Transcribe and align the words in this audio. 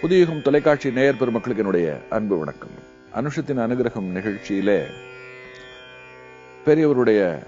புதியுகம் 0.00 0.42
தொலைக்காட்சி 0.42 0.90
நேயர் 0.90 1.16
பெருமக்களுக்கு 1.16 1.64
என்னுடைய 1.64 1.98
அன்பு 2.10 2.38
வணக்கம். 2.38 2.70
அனுஷத்தின் 3.14 3.62
அனுகிரகம் 3.64 4.12
நிகழ்ச்சியிலே 4.18 4.86
பெரியவருடைய 6.64 7.46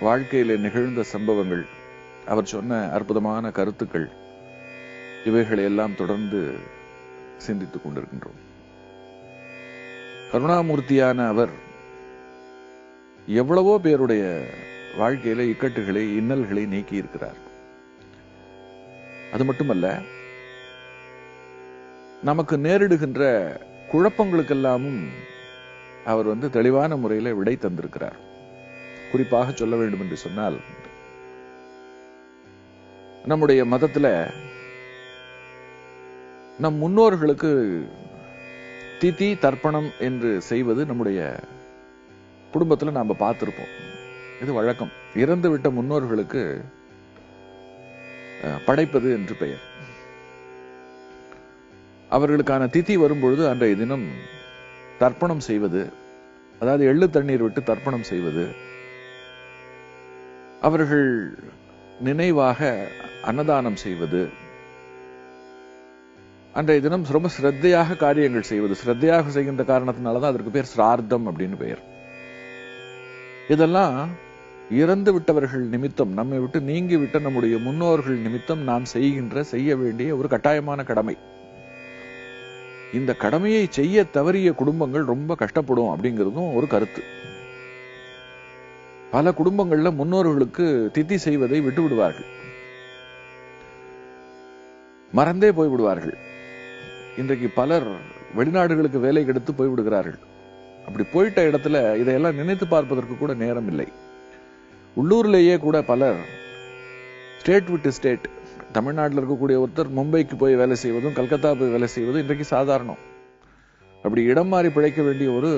வாழ்க்கையிலே 0.00 0.56
நிகழ்ந்த 0.56 1.02
சம்பவங்கள் 1.02 1.66
அவர் 2.26 2.44
சொன்ன 2.44 2.90
அற்புதமான 2.90 3.50
கருத்துக்கள் 3.50 4.08
இவைகளை 5.24 5.64
எல்லாம் 5.64 5.94
தொடர்ந்து 5.94 6.52
சிந்தித்துக் 7.36 7.82
கொண்டிருக்கின்றோம். 7.86 8.40
கருணாமூர்த்தியான 10.32 11.26
அவர் 11.26 11.70
எவ்வளவோ 13.26 13.78
பேருடைய 13.78 14.44
வாழ்க்கையில 14.98 15.44
இக்கட்டுகளை 15.52 16.02
இன்னல்களை 16.16 16.66
நீக்கி 16.66 16.96
இருக்கிறார். 16.96 17.38
அது 19.32 19.44
மட்டுமல்ல 19.44 19.98
நமக்கு 22.22 22.56
நேரிடுகின்ற 22.56 23.22
குழப்பங்களுக்கெல்லாமும் 23.92 25.02
அவர் 26.04 26.26
வந்து 26.26 26.50
தெளிவான 26.50 26.96
முறையில் 26.96 27.34
விடை 27.34 27.58
தந்திருக்கிறார். 27.60 28.18
குறிப்பாக 29.10 29.52
சொல்ல 29.52 29.76
வேண்டும் 29.76 30.00
என்று 30.00 30.16
சொன்னால் 30.16 30.60
நம்முடைய 33.24 33.64
மதத்துல 33.64 34.30
நம் 36.58 36.82
முன்னோர்களுக்கு 36.82 37.82
திதி 39.00 39.38
தர்ப்பணம் 39.38 39.90
என்று 39.98 40.40
செய்வது 40.40 40.86
நம்முடைய 40.86 41.40
குடும்பத்துல 42.54 42.94
நாம 42.98 43.16
பார்த்திருப்போம். 43.24 43.72
இது 44.42 44.52
வழக்கம். 44.58 44.92
இறந்து 45.22 45.48
விட்ட 45.52 45.68
முன்னோர்களுக்கு 45.78 46.42
படைப்பது 48.66 49.08
என்று 49.16 49.34
பெயர். 49.42 49.64
அவர்களுக்கான 52.16 52.62
திதி 52.76 52.94
வரும்பொழுது 53.02 53.42
அன்றைய 53.50 53.74
தினம் 53.82 54.06
தர்ப்பணம் 55.02 55.44
செய்வது 55.48 55.82
அதாவது 56.60 56.84
எள்ளு 56.90 57.06
தண்ணீர் 57.14 57.44
விட்டு 57.44 57.60
தர்ப்பணம் 57.70 58.06
செய்வது 58.10 58.44
அவர்கள் 60.68 61.08
நினைவாக 62.08 62.60
அன்னதானம் 63.30 63.78
செய்வது 63.84 64.20
அன்றைய 66.58 66.80
தினம் 66.84 67.04
ரொம்ப 67.16 67.28
சிரத்தையாக 67.36 67.96
காரியங்கள் 68.04 68.50
செய்வது. 68.50 68.74
சிரத்தையாக 68.82 69.32
செய்கின்ற 69.36 69.64
காரணத்தினால 69.72 70.20
தான் 70.22 70.32
அதற்கு 70.32 70.54
பேர் 70.56 70.72
சிரார்த்தம் 70.72 71.26
அப்படின்னு 71.30 71.56
பெயர். 71.64 71.82
இதெல்லாம் 73.48 74.08
இறந்து 74.70 75.12
விட்டவர்கள் 75.12 75.60
நிமித்தம் 75.60 76.12
நம்மை 76.12 76.38
விட்டு 76.38 76.60
நீங்கி 76.60 76.96
விட்ட 76.96 77.18
நம்முடைய 77.18 77.58
முன்னோர்கள் 77.58 78.18
நிமித்தம் 78.18 78.62
நாம் 78.62 78.84
செய்கின்ற 78.84 79.42
செய்ய 79.42 79.76
வேண்டிய 79.76 80.16
ஒரு 80.16 80.28
கட்டாயமான 80.28 80.84
கடமை. 80.84 81.16
இந்த 82.92 83.14
கடமையை 83.14 83.66
செய்ய 83.70 84.04
தவறிய 84.04 84.54
குடும்பங்கள் 84.54 85.04
ரொம்ப 85.04 85.34
கஷ்டப்படும் 85.34 85.90
அப்படிங்கிறதும் 85.92 86.54
ஒரு 86.54 86.66
கருத்து. 86.66 87.02
பல 89.10 89.30
குடும்பங்கள்ல 89.30 89.90
முன்னோர்களுக்கு 89.96 90.90
தித்தி 90.94 91.14
செய்வதை 91.14 91.60
விட்டு 91.60 91.82
விடுவார்கள் 91.82 92.28
மறந்தே 95.12 95.52
போய் 95.52 95.68
விடுவார்கள் 95.68 96.14
இன்றைக்கு 97.16 97.48
பலர் 97.48 97.88
வெளிநாடுகளுக்கு 98.36 99.00
வேலை 99.00 99.24
கெடுத்து 99.24 99.54
போய் 99.54 99.68
விடுகிறார்கள் 99.68 100.18
அப்படி 100.86 101.04
போயிட்ட 101.14 101.40
இடத்துல 101.50 101.76
இதையெல்லாம் 102.02 102.38
நினைத்து 102.40 102.66
பார்ப்பதற்கு 102.74 103.16
கூட 103.16 103.32
நேரம் 103.42 103.68
இல்லை. 103.72 103.88
உள்ளூர்லேயே 105.00 105.56
கூட 105.66 105.76
பலர் 105.90 106.20
ஸ்டேட் 107.40 107.70
விட்டு 107.72 107.90
ஸ்டேட் 107.98 108.26
தமிழ்நாட்டில் 108.76 109.20
இருக்கக்கூடிய 109.20 109.56
ஒருத்தர் 109.62 109.96
மும்பைக்கு 109.98 110.34
போய் 110.42 110.60
வேலை 110.60 110.76
செய்வதும் 110.82 111.16
கல்கத்தா 111.18 111.50
போய் 111.60 111.74
வேலை 111.74 111.88
செய்வதும் 111.94 112.22
இன்றைக்கு 112.24 112.46
சாதாரணம். 112.54 113.00
அப்படி 114.04 114.22
இடம் 114.32 114.50
மாறி 114.52 114.68
பிழைக்க 114.76 115.00
வேண்டிய 115.02 115.30
ஒரு 115.38 115.50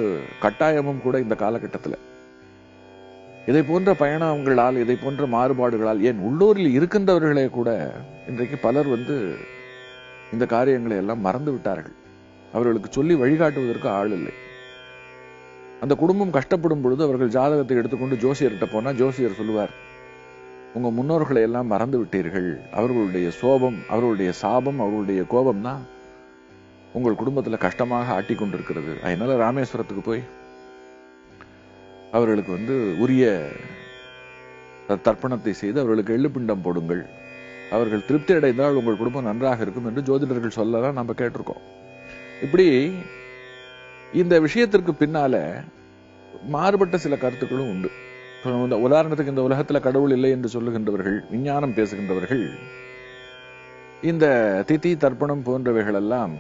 கட்டாயமும் 0.45 1.03
கூட 1.05 1.17
இந்த 1.25 1.35
காலகட்டத்தில். 1.43 1.99
இதை 3.51 3.63
போன்ற 3.71 3.91
பயணங்களால் 4.03 4.83
இதை 4.83 4.97
போன்ற 5.03 5.25
மாறுபாடுகளால் 5.37 6.01
ஏன் 6.11 6.21
உள்ளூரில் 6.29 6.75
இருக்கின்றவர்களே 6.79 7.47
கூட 7.59 7.71
இன்றைக்கு 8.31 8.57
பலர் 8.67 8.89
வந்து 8.95 9.17
இந்த 10.35 10.45
காரியங்களை 10.55 10.97
எல்லாம் 11.03 11.25
மறந்து 11.27 11.53
விட்டார்கள். 11.53 11.97
அவர்களுக்கு 12.57 12.91
சொல்லி 12.99 13.15
வழிகாட்டுவதற்கு 13.23 13.89
ஆள் 13.99 14.15
இல்லை. 14.19 14.35
அந்த 15.85 15.95
குடும்பம் 16.03 16.37
கஷ்டப்படும் 16.37 16.85
பொழுது 16.85 17.03
அவர்கள் 17.07 17.35
ஜாதகத்தை 17.37 17.77
எடுத்துக்கொண்டு 17.81 18.17
ஜோசியர்கிட்ட 18.25 18.67
போனா 18.75 18.91
ஜோசியர் 19.01 19.41
சொல்லுவார் 19.41 19.73
உங்க 20.77 20.89
முன்னோர்களை 20.99 21.41
எல்லாம் 21.49 21.69
மறந்து 21.73 21.97
விட்டீர்கள். 22.01 22.49
அவர்களுடைய 22.79 23.27
சோபம் 23.41 23.77
அவர்களுடைய 23.93 24.31
சாபம் 24.43 24.81
அவர்களுடைய 24.85 25.23
கோபம் 25.35 25.65
தான் 25.67 25.83
உங்கள் 26.99 27.19
குடும்பத்துல 27.21 27.59
கஷ்டமாக 27.65 28.15
ஆட்டி 28.17 28.35
கொண்டிருக்கிறது. 28.35 28.93
அதனால 29.07 29.37
ராமேஸ்வரத்துக்கு 29.45 30.05
போய் 30.09 30.23
அவர்களுக்கு 32.17 32.53
வந்து 32.57 32.75
உரிய 33.05 33.25
தர்ப்பணத்தை 35.07 35.55
செய்து 35.63 35.79
அவர்களுக்கு 35.83 36.17
எள்ளுப்பிண்டம் 36.17 36.65
போடுங்கள். 36.67 37.03
அவர்கள் 37.75 38.07
திருப்தி 38.09 38.33
அடைந்தால் 38.39 38.79
உங்கள் 38.81 39.01
குடும்பம் 39.03 39.29
நன்றாக 39.31 39.65
இருக்கும் 39.67 39.89
என்று 39.91 40.03
ஜோதிடர்கள் 40.09 40.59
சொல்லலாம் 40.59 40.99
நம்ம 41.01 41.15
கேட்டிருக்கோம். 41.21 41.63
இப்படி 42.47 42.69
இந்த 44.21 44.35
விஷயத்திற்கு 44.45 44.93
பின்னால 44.93 45.35
மாறுபட்ட 46.55 46.97
சில 47.05 47.15
கருத்துக்களும் 47.23 47.71
உண்டு. 47.73 47.89
இந்த 48.65 48.77
உதாரணத்துக்கு 48.87 49.33
இந்த 49.33 49.45
உலகத்துல 49.49 49.79
கடவுள் 49.87 50.15
இல்லை 50.17 50.31
என்று 50.37 50.49
சொல்லுகின்றவர்கள் 50.55 51.19
விஞ்ஞானம் 51.31 51.77
பேசுகின்றவர்கள் 51.79 52.45
இந்த 54.11 54.27
திதி 54.69 54.91
தர்ப்பணம் 55.05 55.45
போன்றவைகள் 55.49 55.99
எல்லாம் 56.01 56.35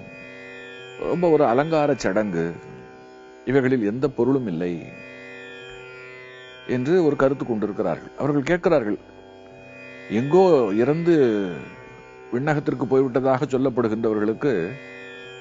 ரொம்ப 1.10 1.24
ஒரு 1.34 1.44
அலங்கார 1.52 1.90
சடங்கு. 2.04 2.46
இவைகளில் 3.50 3.88
எந்த 3.92 4.06
பொருளும் 4.18 4.48
இல்லை 4.52 4.72
என்று 6.76 6.94
ஒரு 7.06 7.16
கருத்து 7.22 7.44
கொண்டிருக்கிறார்கள். 7.46 8.12
அவர்கள் 8.20 8.48
கேட்கிறார்கள் 8.50 8.98
எங்கோ 10.20 10.44
இறந்து 10.82 11.14
விண்ணகத்திற்கு 12.32 12.84
போய்விட்டதாக 12.92 13.46
சொல்லப்படுகின்றவர்களுக்கு 13.54 14.52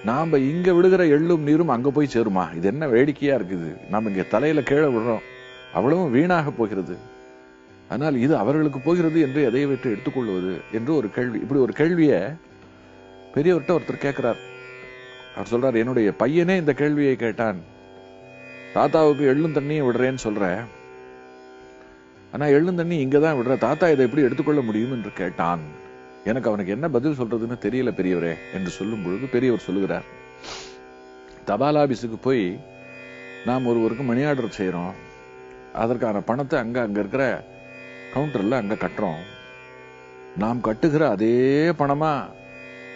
நாம 0.05 0.37
இங்க 0.37 0.73
விடுகிற 0.73 1.05
எள்ளும் 1.05 1.39
நீரும் 1.39 1.67
அங்க 1.67 1.89
போய் 1.89 2.09
சேருமா? 2.13 2.55
இது 2.55 2.67
என்ன 2.67 2.87
வேடிக்கையா 2.87 3.35
இருக்குது? 3.37 3.89
நாம 3.89 4.09
இங்க 4.09 4.21
தலையில 4.21 4.61
கீழே 4.61 4.85
விடுறோம். 4.85 5.21
அவ்வளவும் 5.73 6.11
வீணாக 6.11 6.51
போகிறது. 6.51 6.97
ஆனால் 7.89 8.15
இது 8.15 8.37
அவர்களுக்கு 8.37 8.79
போகிறது 8.79 9.21
என்று 9.21 9.43
எதை 9.43 9.65
வைத்து 9.65 9.91
எடுத்துக்கொள்வது 9.91 10.61
என்று 10.71 10.95
ஒரு 10.95 11.09
கேள்வி. 11.09 11.39
இப்படி 11.39 11.61
ஒரு 11.61 11.73
கேள்வியை 11.73 12.21
பெரியவர்கிட்ட 13.33 13.77
ஒருத்தர் 13.77 13.97
கேட்கிறார். 13.97 14.37
அவர் 15.35 15.51
சொல்றார் 15.51 15.77
என்னுடைய 15.77 16.13
பையனே 16.19 16.57
இந்த 16.57 16.73
கேள்வியை 16.73 17.15
கேட்டான். 17.15 17.57
தாத்தாவுக்கு 18.73 19.33
எள்ளும் 19.33 19.55
தண்ணியும் 19.55 19.87
விடுறேன்னு 19.89 20.17
சொல்ற. 20.23 20.59
ஆனா 22.31 22.45
எள்ளும் 22.45 22.75
தண்ணி 22.75 23.05
இங்கதான் 23.05 23.37
விடுற. 23.37 23.57
தாத்தா 23.57 23.89
இதை 23.89 24.05
எப்படி 24.05 24.23
எடுத்துக்கொள்ள 24.23 24.61
முடியும்? 24.61 24.91
என்று 24.91 25.09
கேட்டான். 25.13 25.59
எனக்கு 26.29 26.49
அவனுக்கு 26.49 26.75
என்ன 26.75 26.87
பதில் 26.89 27.17
சொல்றதுன்னு 27.19 27.55
தெரியல 27.65 27.91
பெரியவரே 27.99 28.33
என்று 28.53 28.69
சொல்லும் 28.69 29.03
பொழுது 29.03 29.25
பெரியவர் 29.25 29.65
சொல்லுகிறார். 29.67 30.05
தபால் 31.45 31.75
ஆபீஸுக்கு 31.75 32.17
போய் 32.21 32.43
நாம் 33.45 33.65
ஒருவருக்கு 33.65 34.03
மணி 34.03 34.23
ஆர்டர் 34.23 34.57
செய்யறோம் 34.59 34.93
அதற்கான 35.73 36.17
பணத்தை 36.19 36.59
அங்க 36.59 36.77
அங்க 36.81 36.99
இருக்கிற 36.99 37.25
கவுண்டரில் 38.13 38.59
அங்க 38.61 38.75
கட்டுறோம். 38.83 39.21
நாம் 40.37 40.65
கட்டுகிற 40.67 41.03
அதே 41.09 41.33
பணமா 41.81 42.13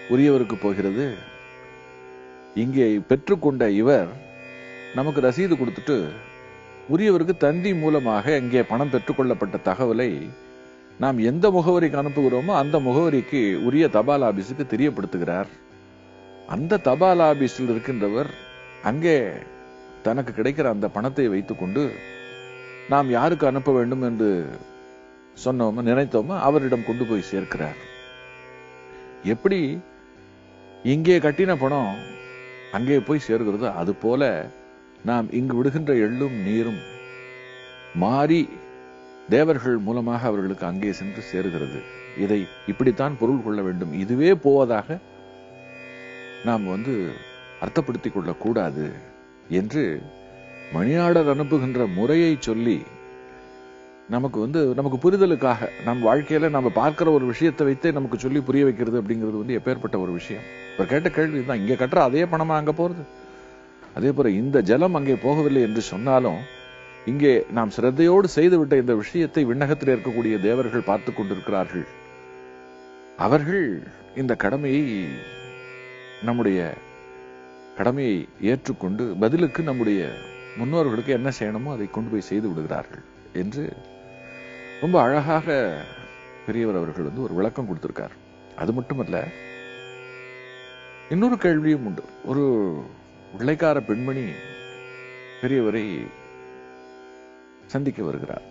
உரியவருக்கு 0.09 0.56
போகிறது? 0.62 1.08
இங்கே 2.64 2.88
பெற்றுக்கொண்ட 3.09 3.64
இவர் 3.82 4.09
நமக்கு 4.96 5.22
ரசீது 5.22 5.56
கொடுத்துட்டு 5.58 5.98
உரியவருக்கு 6.90 7.38
தந்தி 7.38 7.72
மூலமாக 7.74 8.35
இங்கே 8.38 8.62
பணம் 8.64 8.94
பெற்றுக்கொள்ளப்பட்ட 8.94 9.58
தகவலை 9.70 10.12
நாம் 11.03 11.17
எந்த 11.29 11.46
முகவரிக்கு 11.55 11.97
அனுப்புகிறோமோ 12.02 12.53
அந்த 12.61 12.78
முகவரிக்கு 12.88 13.40
உரிய 13.67 13.85
தபால் 13.97 14.26
ஆபீஸுக்கு 14.29 14.66
தெரியப்படுத்துகிறார். 14.73 15.49
அந்த 16.53 16.79
தபால் 16.88 17.22
ஆபீஸில் 17.29 17.72
இருக்கின்றவர் 17.73 18.29
அங்கே 18.90 19.16
தனக்கு 20.05 20.32
கிடைக்கிற 20.38 20.67
அந்த 20.76 20.88
பணத்தை 20.96 21.26
வைத்துக்கொண்டு 21.34 21.84
நாம் 22.94 23.09
யாருக்கு 23.17 23.46
அனுப்ப 23.52 23.72
வேண்டும் 23.78 24.05
என்று 24.09 24.29
சொன்னோமோ 25.46 25.82
நினைத்தோமோ 25.90 26.35
அவரிடம் 26.47 26.88
கொண்டு 26.90 27.03
போய் 27.09 27.29
சேர்க்கிறார். 27.32 27.79
எப்படி 29.34 29.59
இங்கே 30.94 31.17
கட்டின 31.26 31.52
பணம் 31.64 31.91
அங்கே 32.78 32.97
போய் 33.08 33.26
சேர்கிறதோ 33.28 33.70
அது 33.82 33.91
போல 34.05 34.23
நாம் 35.09 35.28
இங்கு 35.40 35.55
விடுகின்ற 35.58 35.91
எள்ளும் 36.05 36.38
நீரும் 36.47 36.82
மாறி 38.03 38.41
தேவர்கள் 39.34 39.78
மூலமாக 39.88 40.28
அவர்களுக்கு 40.29 40.66
அங்கே 40.72 40.91
சென்று 41.00 41.22
சேருகிறது. 41.32 41.79
இதை 42.24 42.40
இப்படித்தான் 42.72 43.18
பொருள் 43.22 43.46
கொள்ள 43.46 43.62
வேண்டும். 43.68 43.94
இதுவே 44.03 44.32
போவதாக 44.46 44.97
நாம் 46.47 46.66
வந்து 46.74 46.94
அர்த்தப்படுத்திக் 47.64 48.16
கொள்ளக்கூடாது 48.16 48.85
என்று 49.59 49.84
மணியாளர் 50.76 51.32
அனுப்புகின்ற 51.34 51.82
முறையை 51.97 52.32
சொல்லி 52.47 52.78
நமக்கு 54.16 54.38
வந்து 54.44 54.59
நமக்கு 54.76 54.97
புரிதலுக்காக 55.03 55.70
நம் 55.85 56.03
வாழ்க்கையில 56.08 56.50
நம்ம 56.56 56.70
பார்க்கிற 56.82 57.08
ஒரு 57.12 57.26
விஷயத்தை 57.32 57.64
வைத்தே 57.68 57.90
நமக்கு 57.91 58.18
சொல்லி 58.20 58.40
புரிய 58.50 58.66
வைக்கிறது 58.68 59.00
அப்படிங்கிறது 59.02 59.41
வந்து 59.41 59.58
எப்பேற்பட்ட 59.59 59.96
ஒரு 60.03 60.12
விஷயம். 60.20 60.46
இவர் 60.73 60.91
கேட்ட 60.91 61.09
கேள்வி 61.09 61.41
தான் 61.46 61.62
இங்க 61.64 61.76
கட்டுற 61.82 62.02
அதே 62.09 62.23
பணமா 62.34 62.56
அங்க 62.62 62.73
போறது? 62.78 63.03
அதே 63.97 64.12
போல 64.12 64.30
இந்த 64.41 64.58
ஜலம் 64.70 64.97
அங்கே 65.00 65.18
போகவில்லை 65.26 65.62
என்று 65.68 65.82
சொன்னாலும் 65.91 66.40
இங்கே 67.12 67.32
நாம் 67.58 67.74
சிரத்தையோடு 67.76 68.28
செய்துவிட்ட 68.36 68.76
இந்த 68.84 68.94
விஷயத்தை 69.02 69.42
விண்ணகத்தில் 69.50 69.92
இருக்கக்கூடிய 69.94 70.36
தேவர்கள் 70.48 70.90
பார்த்து 70.90 71.12
கொண்டிருக்கிறார்கள். 71.14 71.86
அவர்கள் 73.26 73.66
இந்த 74.22 74.34
கடமையை 74.44 74.84
நம்முடைய 76.28 76.59
கடமையை 77.78 78.18
ஏற்றுக்கொண்டு 78.52 79.04
பதிலுக்கு 79.24 79.62
நம்முடைய 79.70 80.02
முன்னோர்களுக்கு 80.59 81.12
என்ன 81.18 81.30
செய்யணுமோ 81.40 81.72
அதை 81.76 81.88
கொண்டு 81.96 82.12
போய் 82.12 82.30
செய்து 82.30 82.48
விடுகிறார்கள் 82.50 83.04
என்று 83.42 83.64
ரொம்ப 84.84 84.96
அழகாக 85.06 85.58
பெரியவர் 86.48 86.80
அவர்கள் 86.82 87.08
வந்து 87.09 87.26
ஒரு 87.28 87.34
விளக்கம் 87.40 87.68
கொடுத்திருக்கார். 87.70 88.16
அது 88.62 88.72
மட்டுமல்ல 88.78 89.18
இன்னொரு 91.14 91.38
கேள்வியும் 91.46 91.86
உண்டு. 91.90 92.04
ஒரு 92.32 92.46
வெள்ளைக்கார 93.38 93.78
பெண்மணி 93.90 94.26
பெரியவரை 95.42 95.86
சந்திக்க 97.67 98.03
வருகிறார். 98.03 98.41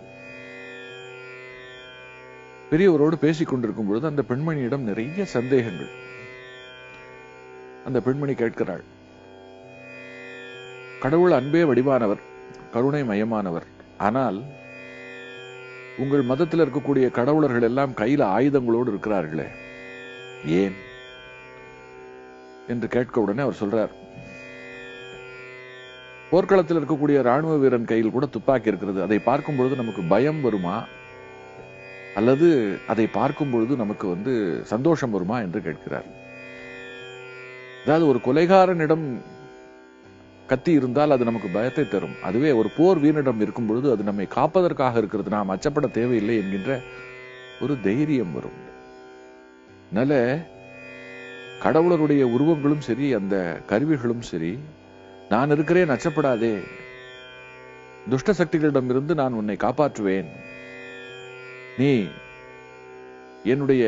பெரியவரோடு 2.71 3.15
பேசிக் 3.15 3.47
கொண்டிருக்கும் 3.47 3.87
பொழுது 3.87 4.07
அந்த 4.07 4.23
பெண்மணியிடம் 4.29 4.77
நிறைய 4.77 5.25
சந்தேகங்கள். 5.25 5.89
அந்த 7.85 8.01
பெண்மணி 8.01 8.33
கேட்கிறாள் 8.33 8.83
கடவுள் 10.99 11.31
அன்பே 11.31 11.63
வடிவானவர் 11.63 12.19
கருணை 12.71 13.01
மயமானவர். 13.01 13.65
ஆனால் 13.97 14.43
உங்கள் 15.97 16.21
மதத்தில் 16.21 16.59
இருக்கக்கூடிய 16.59 17.11
கடவுளர்கள் 17.11 17.61
எல்லாம் 17.61 17.93
கையில் 17.93 18.19
ஆயுதங்களோடு 18.19 18.91
இருக்கிறார்களே. 18.91 19.47
ஏன்? 20.45 20.75
என்று 22.67 22.87
கேட்க 22.87 23.21
உடனே 23.21 23.41
அவர் 23.41 23.55
சொல்றார் 23.63 24.06
போர்க்களத்தில் 26.29 26.77
இருக்கக்கூடிய 26.77 27.21
ராணுவ 27.21 27.57
வீரன் 27.57 27.85
கையில் 27.85 28.11
கூட 28.11 28.25
துப்பாக்கி 28.25 28.67
இருக்கிறது. 28.67 29.01
அதை 29.01 29.19
பார்க்கும் 29.19 29.55
பொழுது 29.55 29.75
நமக்கு 29.75 30.01
பயம் 30.01 30.41
வருமா? 30.41 30.85
அல்லது 32.15 32.77
அதை 32.87 33.07
பார்க்கும் 33.07 33.51
பொழுது 33.51 33.75
நமக்கு 33.75 34.07
வந்து 34.07 34.61
சந்தோஷம் 34.63 35.11
வருமா 35.11 35.39
என்று 35.39 35.61
கேட்கிறார். 35.61 36.05
அதாவது 37.83 38.07
ஒரு 38.07 38.19
கொலைகாரனிடம் 38.25 39.17
கத்தி 40.47 40.71
இருந்தால் 40.71 41.11
அது 41.11 41.23
நமக்கு 41.23 41.47
பயத்தை 41.53 41.89
தரும். 41.89 42.15
அதுவே 42.23 42.51
ஒரு 42.51 42.69
போர் 42.77 42.99
வீரனிடம் 42.99 43.41
இருக்கும் 43.41 43.65
பொழுது 43.65 43.91
அது 43.91 44.03
நம்மை 44.03 44.27
காப்பதற்காக 44.27 44.97
இருக்கிறது. 44.97 45.29
நாம் 45.29 45.49
அச்சப்பட 45.49 45.91
தேவையில்லை 45.91 46.37
என்கின்ற 46.37 46.79
ஒரு 47.61 47.77
தைரியம் 47.83 48.33
வரும். 48.33 48.57
அதனால 49.91 50.39
கடவுளருடைய 51.63 52.23
உருவங்களும் 52.23 52.81
சரி 52.81 53.13
அந்த 53.13 53.61
கருவிகளும் 53.67 54.21
சரி 54.21 54.59
நான் 55.29 55.49
இருக்கிறேன் 55.49 55.89
அச்சப்படாதே. 55.89 56.63
துஷ்ட 58.09 58.31
சக்திகளிடமிருந்து 58.31 59.13
நான் 59.13 59.33
உன்னை 59.33 59.55
காப்பாற்றுவேன். 59.55 60.29
நீ 61.77 62.07
என்னுடைய 63.43 63.83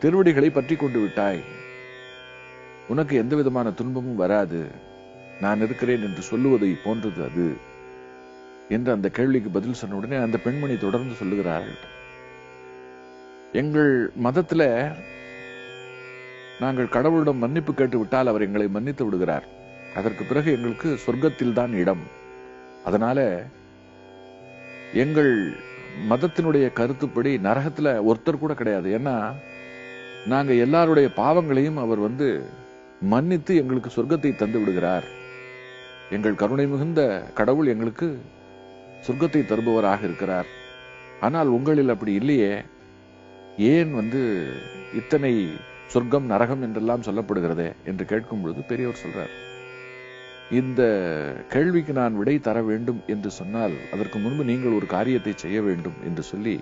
திருவடிகளை 0.00 0.50
பற்றி 0.50 0.76
கொண்டு 0.76 1.00
விட்டாய். 1.00 1.40
உனக்கு 2.88 3.16
எந்த 3.16 3.36
விதமான 3.36 3.70
துன்பமும் 3.70 4.16
வராது. 4.16 4.70
நான் 5.40 5.60
இருக்கிறேன் 5.60 6.02
என்று 6.02 6.22
சொல்லுவதை 6.22 6.76
போன்றது 6.84 7.24
அது 7.24 7.46
என்று 8.68 8.92
அந்த 8.92 9.08
கேள்விக்கு 9.08 9.50
பதில் 9.50 9.78
சொன்ன 9.80 9.96
உடனே 9.96 10.16
அந்த 10.16 10.38
பெண்மணி 10.38 10.76
தொடர்ந்து 10.76 11.14
சொல்லுகிறார்கள் 11.20 11.78
எங்கள் 13.52 14.10
மதத்துல 14.22 14.92
நாங்கள் 16.60 16.86
கடவுளிடம் 16.86 17.42
மன்னிப்பு 17.44 17.74
கேட்டு 17.74 17.98
விட்டால் 17.98 18.26
அவர் 18.26 18.42
எங்களை 18.42 18.68
மன்னித்து 18.68 19.04
விடுகிறார். 19.04 19.57
அதற்கு 19.94 20.24
பிறகு 20.24 20.52
எங்களுக்கு 20.52 20.98
சொர்க்கத்தில் 21.06 21.52
தான் 21.52 21.72
இடம். 21.72 22.04
அதனால 22.84 23.46
எங்கள் 24.92 25.56
மதத்தினுடைய 26.10 26.72
கருத்துப்படி 26.72 27.38
நரகத்துல 27.38 27.88
ஒருத்தர் 28.08 28.38
கூட 28.38 28.54
கிடையாது. 28.54 28.88
ஏன்னா 28.98 29.32
நாங்க 30.26 30.52
எல்லாருடைய 30.54 31.08
பாவங்களையும் 31.12 31.76
அவர் 31.76 31.98
வந்து 31.98 32.42
மன்னித்து 33.00 33.56
எங்களுக்கு 33.56 33.90
சொர்க்கத்தை 33.96 34.36
தந்து 34.36 34.58
விடுகிறார். 34.58 35.04
எங்கள் 36.10 36.34
கருணை 36.34 36.66
மிகுந்த 36.66 37.22
கடவுள் 37.34 37.66
எங்களுக்கு 37.66 38.18
சொர்க்கத்தை 39.06 39.42
தருபவராக 39.42 40.02
இருக்கிறார். 40.04 40.46
ஆனால் 41.20 41.48
உங்களில் 41.48 41.88
அப்படி 41.88 42.12
இல்லையே. 42.12 42.62
ஏன் 43.56 43.92
வந்து 43.92 44.22
இத்தனை 44.94 45.48
சொர்க்கம் 45.86 46.26
நரகம் 46.26 46.62
என்றெல்லாம் 46.62 47.02
சொல்லப்படுகிறதே 47.02 47.72
என்று 47.84 48.04
கேட்கும் 48.04 48.40
பொழுது 48.40 48.62
பெரியவர் 48.62 49.02
சொல்றார். 49.04 49.32
இந்த 50.50 50.82
கேள்விக்கு 51.48 51.92
நான் 51.92 52.14
விடை 52.16 52.40
தர 52.40 52.62
வேண்டும் 52.62 53.00
என்று 53.06 53.30
சொன்னால் 53.30 53.74
அதற்கு 53.94 54.18
முன்பு 54.18 54.44
நீங்கள் 54.44 54.72
ஒரு 54.72 54.86
காரியத்தை 54.86 55.32
செய்ய 55.36 55.62
வேண்டும் 55.62 55.98
என்று 56.04 56.22
சொல்லி 56.22 56.54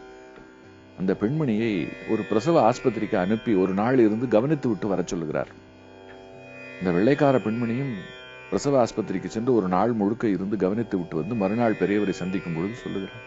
அந்த 0.98 1.16
பெண்மணியை 1.20 1.88
ஒரு 2.12 2.22
பிரசவ 2.22 2.72
ஆஸ்பத்திரிக்கு 2.72 3.14
அனுப்பி 3.14 3.54
ஒரு 3.54 3.72
நாள் 3.72 3.98
இருந்து 3.98 4.28
கவனித்து 4.28 4.68
விட்டு 4.68 4.88
வர 4.88 5.02
சொல்லுகிறார். 5.06 5.50
இந்த 6.80 6.90
வெள்ளைக்கார 6.90 7.38
பெண்மணியும் 7.38 7.94
பிரசவ 8.50 8.86
ஆஸ்பத்திரிக்கு 8.86 9.26
சென்று 9.26 9.54
ஒரு 9.54 9.68
நாள் 9.68 9.92
முழுக்க 9.92 10.26
இருந்து 10.28 10.56
கவனித்து 10.56 10.98
விட்டு 10.98 11.16
வந்து 11.16 11.34
மறுநாள் 11.34 11.80
பெரியவரை 11.80 12.14
சந்திக்கும் 12.22 12.56
பொழுது 12.56 12.74
சொல்லுகிறார். 12.74 13.24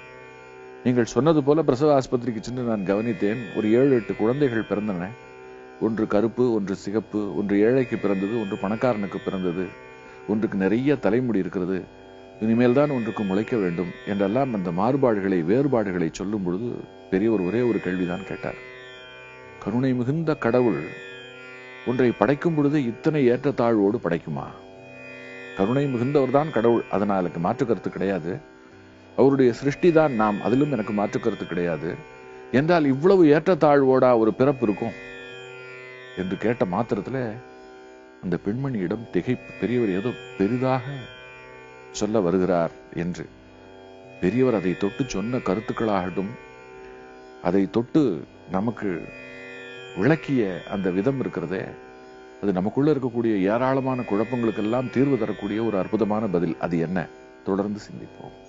நீங்கள் 0.84 1.06
சொன்னது 1.06 1.44
போல 1.44 1.64
பிரசவ 1.64 2.00
ஆஸ்பத்திரிக்கு 2.00 2.40
சென்று 2.40 2.64
நான் 2.64 2.86
கவனித்தேன். 2.86 3.42
ஒரு 3.58 3.72
ஏழு 3.72 3.96
எட்டு 3.96 4.16
குழந்தைகள் 4.16 4.70
பிறந்தன. 4.72 5.08
ஒன்று 5.82 6.08
கருப்பு 6.08 6.54
ஒன்று 6.54 6.76
சிகப்பு 6.76 7.36
ஒன்று 7.36 7.58
ஏழைக்கு 7.68 7.98
பிறந்தது 7.98 8.40
ஒன்று 8.42 8.56
பணக்காரனுக்கு 8.56 9.20
பிறந்தது. 9.26 9.66
ஒன்றுக்கு 10.30 10.58
நிறைய 10.58 10.96
தலைமுடி 10.96 11.40
இருக்கிறது. 11.40 11.78
இனிமேல் 12.42 12.78
தான் 12.80 12.90
ஒன்றுக்கு 12.90 13.24
முளைக்க 13.24 13.56
வேண்டும் 13.58 13.92
என்றெல்லாம் 14.06 14.54
அந்த 14.54 14.70
மாறுபாடுகளை 14.72 15.40
வேறுபாடுகளை 15.44 16.10
சொல்லும் 16.12 16.44
பொழுது 16.44 16.68
பெரியவர் 17.12 17.42
ஒரே 17.42 17.62
ஒரு 17.62 17.80
கேள்விதான் 17.80 18.28
கேட்டார். 18.30 18.60
கருணை 19.64 19.92
மிகுந்த 19.94 20.34
கடவுள் 20.36 20.82
ஒன்றை 21.88 22.10
படைக்கும் 22.12 22.56
பொழுது 22.56 22.78
இத்தனை 22.84 23.22
ஏற்றத்தாழ்வோடு 23.32 23.98
படைக்குமா? 24.04 24.46
கருணை 25.58 25.86
மிகுந்தவர் 25.86 26.36
தான் 26.38 26.52
கடவுள் 26.52 26.84
அதனால் 26.92 27.22
எனக்கு 27.22 27.40
மாற்று 27.40 27.66
கருத்து 27.66 27.90
கிடையாது. 27.90 28.32
அவருடைய 29.18 29.52
சிருஷ்டி 29.54 29.90
தான் 29.92 30.14
நாம் 30.14 30.38
அதிலும் 30.42 30.72
எனக்கு 30.72 30.94
மாற்று 30.94 31.20
கருத்து 31.20 31.46
கிடையாது. 31.48 31.90
என்றால் 32.52 32.86
இவ்வளவு 32.86 33.24
ஏற்றத்தாழ்வோடா 33.26 34.12
ஒரு 34.18 34.34
பிறப்பு 34.34 34.64
இருக்கும்? 34.68 34.96
என்று 36.18 36.36
கேட்ட 36.38 36.66
மாத்திரத்துல 36.66 37.20
அந்த 38.24 38.38
பெண்மணியிடம் 38.46 39.08
திகைப்பு 39.14 39.60
பெரியவர் 39.60 39.90
ஏதோ 39.90 40.10
பெரிதாக 40.38 40.84
சொல்ல 41.92 42.20
வருகிறார் 42.20 42.72
என்று. 42.94 43.30
பெரியவர் 44.22 44.54
அதை 44.54 44.78
தொட்டு 44.78 45.04
சொன்ன 45.08 45.38
கருத்துக்களாகட்டும் 45.38 46.30
அதை 47.44 47.70
தொட்டு 47.70 48.24
நமக்கு 48.52 49.08
விளக்கிய 49.98 50.62
அந்த 50.70 50.90
விதம் 50.90 51.20
இருக்கிறதே. 51.20 51.62
அது 52.42 52.52
நமக்குள்ள 52.52 52.92
இருக்கக்கூடிய 52.92 53.40
ஏராளமான 53.40 54.02
குழப்பங்களுக்கெல்லாம் 54.02 54.90
தீர்வு 54.90 55.18
தரக்கூடிய 55.18 55.64
ஒரு 55.64 55.78
அற்புதமான 55.78 56.28
பதில். 56.28 56.58
அது 56.60 56.80
என்ன? 56.80 57.08
தொடர்ந்து 57.46 57.80
சிந்திப்போம். 57.92 58.48